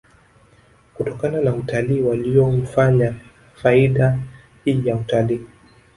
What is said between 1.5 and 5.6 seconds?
utalii waliyoufanya faida hii ya utalii